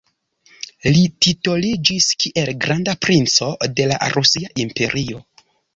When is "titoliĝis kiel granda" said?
1.25-2.99